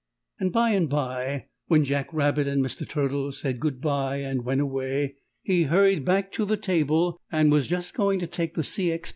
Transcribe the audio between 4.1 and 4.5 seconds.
and